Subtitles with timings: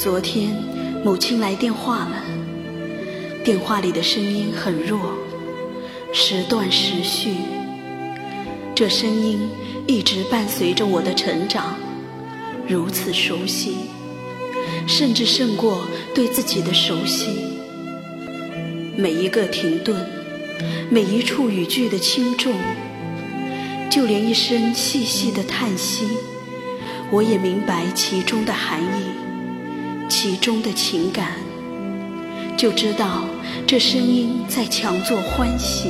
[0.00, 0.56] 昨天
[1.04, 2.24] 母亲来电话了，
[3.44, 4.98] 电话里的声音很弱，
[6.10, 7.34] 时断时续。
[8.74, 9.46] 这声音
[9.86, 11.76] 一直伴随着我的成长，
[12.66, 13.74] 如此熟悉，
[14.86, 17.58] 甚至胜过对自己的熟悉。
[18.96, 20.08] 每一个停顿，
[20.88, 22.54] 每一处语句的轻重，
[23.90, 26.06] 就连一声细细的叹息，
[27.10, 29.10] 我也明白其中的含义，
[30.10, 31.34] 其中的情感，
[32.56, 33.24] 就知道
[33.64, 35.88] 这声音在强作欢喜。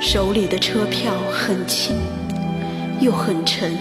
[0.00, 1.94] 手里的车票很轻，
[2.98, 3.76] 又很沉，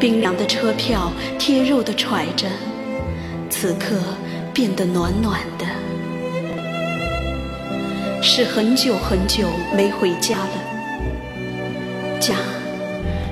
[0.00, 2.48] 冰凉的车票贴肉的揣着，
[3.48, 3.96] 此刻。
[4.52, 5.64] 变得暖暖的，
[8.20, 12.18] 是很久很久没回家了。
[12.18, 12.34] 家，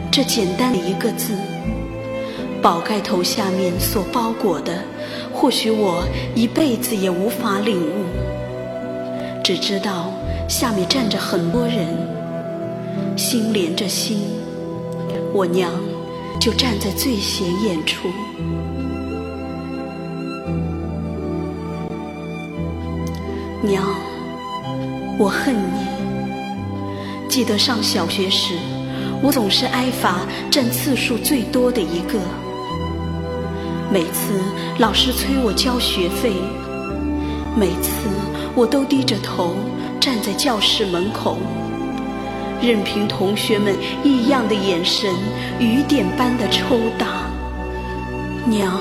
[0.08, 1.34] 这简单的一个字，
[2.66, 4.82] 宝盖头下面所包裹的，
[5.32, 6.02] 或许我
[6.34, 8.04] 一辈子也无法领悟。
[9.44, 10.12] 只知道
[10.48, 11.86] 下面站着很多人，
[13.16, 14.18] 心连着心，
[15.32, 15.70] 我娘
[16.40, 18.08] 就站在最显眼处。
[23.62, 23.84] 娘，
[25.20, 25.86] 我恨你。
[27.28, 28.54] 记得上小学时，
[29.22, 32.18] 我总是挨罚占次数最多的一个。
[33.92, 34.40] 每次
[34.78, 36.32] 老师催我交学费，
[37.56, 38.08] 每次
[38.54, 39.54] 我都低着头
[40.00, 41.38] 站在教室门口，
[42.60, 45.14] 任凭同学们异样的眼神
[45.60, 47.30] 雨点般的抽打。
[48.44, 48.80] 娘，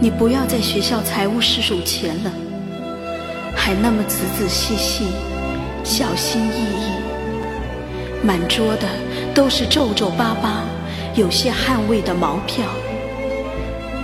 [0.00, 2.30] 你不要在学校财务室数钱了。
[3.56, 5.04] 还那么仔仔细细、
[5.82, 8.86] 小心翼翼，满桌的
[9.34, 10.64] 都是皱皱巴巴、
[11.14, 12.64] 有些汗味的毛票，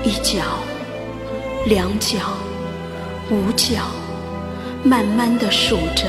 [0.06, 0.42] 一角、
[1.64, 2.18] 两角、
[3.30, 3.86] 五角，
[4.82, 6.04] 慢慢的数着、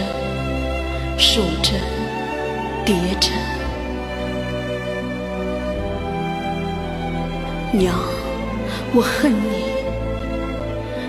[1.18, 1.72] 数着、
[2.84, 3.30] 叠着。
[7.72, 7.96] 娘，
[8.94, 9.64] 我恨你。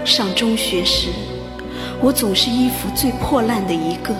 [0.04, 1.08] 上中学时。
[2.00, 4.14] 我总是衣服最破烂的一个，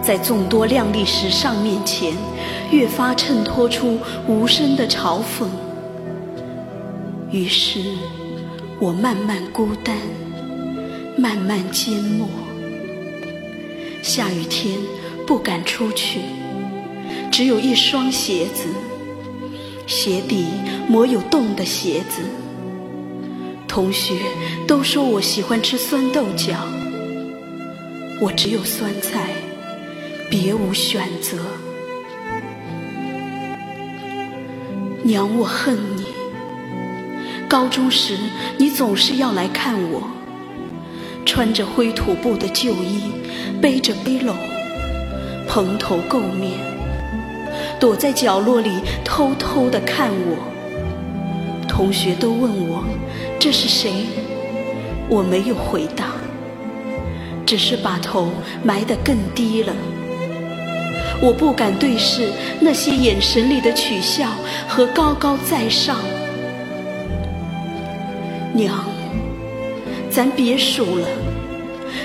[0.00, 2.12] 在众多靓丽时尚面前，
[2.70, 3.98] 越发衬托出
[4.28, 5.48] 无声的嘲讽。
[7.36, 7.80] 于是，
[8.80, 9.94] 我慢慢孤单，
[11.18, 12.26] 慢慢缄默。
[14.02, 14.78] 下雨天
[15.26, 16.20] 不敢出去，
[17.30, 18.64] 只有一双鞋子，
[19.86, 20.46] 鞋底
[20.88, 22.22] 磨有洞的鞋子。
[23.68, 24.14] 同学
[24.66, 26.54] 都说我喜欢吃酸豆角，
[28.18, 29.34] 我只有酸菜，
[30.30, 31.36] 别无选择。
[35.02, 35.95] 娘，我恨你。
[37.48, 38.16] 高中时，
[38.58, 40.02] 你总是要来看我，
[41.24, 43.12] 穿着灰土布的旧衣，
[43.60, 44.34] 背着背篓，
[45.48, 46.52] 蓬头垢面，
[47.78, 50.36] 躲在角落里偷偷的看我。
[51.68, 52.84] 同学都问我
[53.38, 54.06] 这是谁，
[55.08, 56.06] 我没有回答，
[57.46, 58.32] 只是把头
[58.64, 59.72] 埋得更低了。
[61.22, 62.28] 我不敢对视
[62.60, 64.30] 那些眼神里的取笑
[64.66, 65.96] 和高高在上。
[68.56, 68.74] 娘，
[70.10, 71.06] 咱别数了，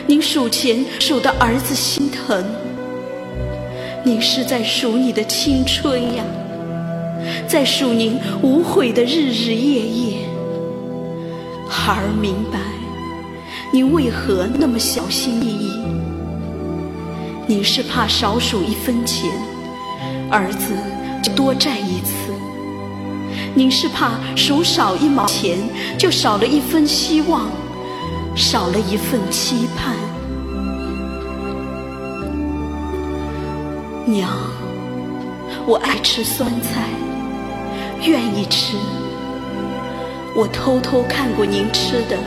[0.06, 2.44] 您数钱数的儿子心疼，
[4.04, 6.26] 您是在数你的青春呀。
[7.48, 10.18] 在数您无悔的日日夜夜，
[11.70, 12.60] 孩儿明白，
[13.72, 15.72] 您为何那么小心翼翼？
[17.48, 19.32] 您是怕少数一分钱，
[20.30, 20.74] 儿子
[21.24, 22.31] 就多占一次；
[23.54, 25.58] 您是怕数少一毛钱，
[25.98, 27.50] 就少了一分希望，
[28.36, 29.96] 少了一份期盼。
[34.06, 34.30] 娘，
[35.66, 36.86] 我爱吃酸菜。
[38.04, 38.76] 愿意吃。
[40.36, 42.18] 我偷偷看过您吃的，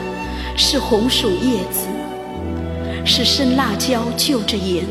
[0.55, 1.87] 是红薯叶子，
[3.03, 4.85] 是生辣椒就着盐，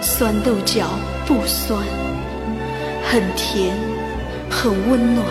[0.00, 0.88] 酸豆角
[1.24, 1.78] 不酸，
[3.04, 3.76] 很甜，
[4.52, 5.26] 很温暖，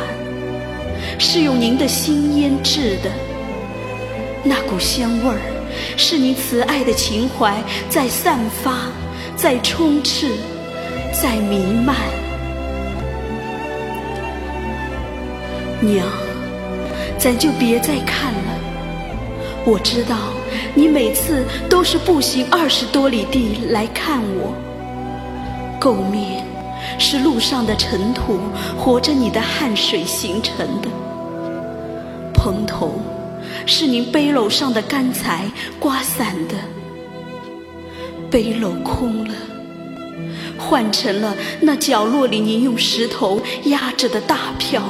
[1.19, 3.12] 是用您的心腌制的。
[4.44, 5.39] 那股香味儿，
[5.95, 7.56] 是您慈爱的情怀
[7.88, 8.89] 在散发，
[9.38, 10.31] 在充斥，
[11.13, 11.95] 在弥漫。
[15.79, 16.06] 娘，
[17.19, 18.59] 咱就别再看了。
[19.63, 20.17] 我知道
[20.74, 24.56] 你每次都是步行二十多里地来看我，
[25.79, 26.44] 垢面
[26.98, 28.39] 是路上的尘土，
[28.78, 30.89] 活着你的汗水形成的；
[32.33, 33.01] 蓬头，
[33.66, 35.50] 是您背篓上的干柴
[35.80, 36.56] 刮散的。
[38.30, 39.33] 背篓空了，
[40.57, 44.81] 换成了那角落里您用石头压着的大票，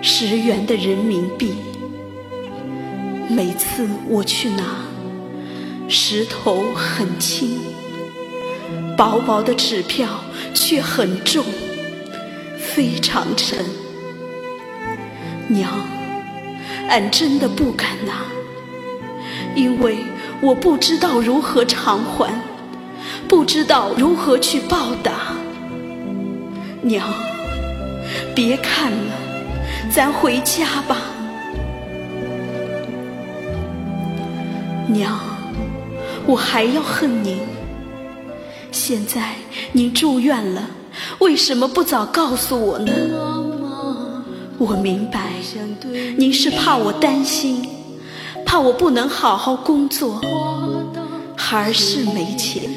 [0.00, 1.54] 十元的人民币。
[3.28, 4.62] 每次我去拿，
[5.88, 7.58] 石头很轻，
[8.96, 10.08] 薄薄的纸票
[10.54, 11.44] 却很重，
[12.58, 13.64] 非常沉。
[15.48, 15.70] 娘，
[16.88, 18.12] 俺真的不敢拿，
[19.54, 19.98] 因为
[20.40, 22.32] 我不知道如何偿还，
[23.26, 25.12] 不知道如何去报答。
[26.82, 27.08] 娘，
[28.34, 29.12] 别看了，
[29.90, 30.96] 咱回家吧。
[34.86, 35.18] 娘，
[36.26, 37.38] 我还要恨您。
[38.78, 39.34] 现在
[39.72, 40.62] 您住院了，
[41.18, 42.92] 为什么不早告诉我呢？
[44.56, 45.32] 我明白，
[46.16, 47.68] 您是怕我担心，
[48.46, 50.20] 怕我不能好好工作。
[51.36, 52.70] 孩儿是没钱，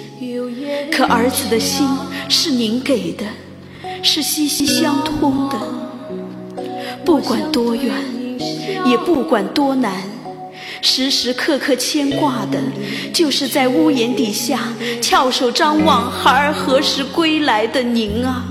[0.92, 1.88] 可儿子的心
[2.27, 3.24] 是您给的，
[4.01, 5.59] 是息息相通的。
[7.06, 7.94] 不管多远，
[8.88, 10.01] 也不管多难。
[10.81, 12.59] 时时刻刻牵挂的，
[13.13, 18.43] 就是在屋檐底下翘首张望孩儿何时归来的您啊！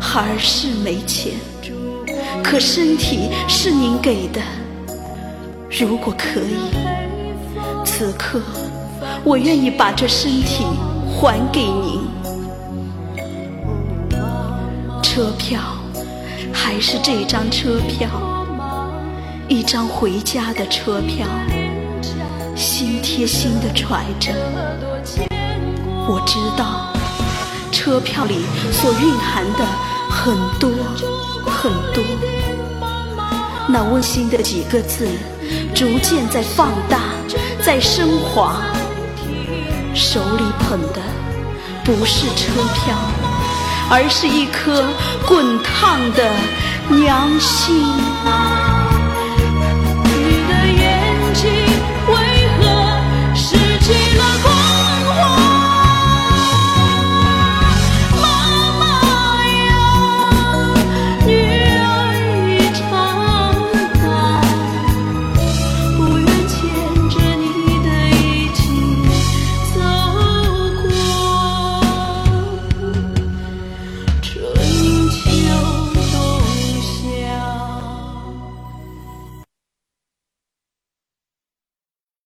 [0.00, 1.32] 孩儿是没钱，
[2.42, 4.40] 可身体是您给的。
[5.70, 6.72] 如果可以，
[7.84, 8.40] 此刻
[9.22, 10.64] 我愿意把这身体
[11.10, 12.00] 还给您。
[15.02, 15.60] 车票
[16.52, 18.08] 还是这张车票。
[19.46, 21.26] 一张回家的车票，
[22.56, 24.32] 心贴心的揣着。
[26.06, 26.90] 我知道，
[27.70, 28.40] 车票里
[28.72, 29.66] 所蕴含的
[30.08, 30.70] 很多
[31.44, 32.02] 很多。
[33.68, 35.06] 那温馨的几个字，
[35.74, 37.00] 逐渐在放大，
[37.62, 38.62] 在升华。
[39.94, 41.00] 手里捧的
[41.84, 42.96] 不是车票，
[43.90, 44.84] 而是一颗
[45.26, 46.30] 滚烫的
[46.88, 47.84] 娘心。